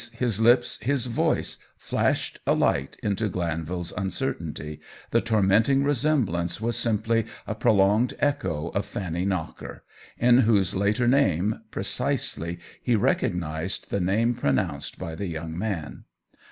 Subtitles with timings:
[0.17, 0.79] Kis lips.
[0.81, 1.57] !iis voice
[1.91, 4.81] dashed a light into Glanvil's uncertain tr—
[5.11, 9.83] the tonnendng resemblance was simply a prolonged echo of Fanny Knocker,
[10.17, 16.05] in whose later name, precisely, he recognized the name pro nounced by the young man.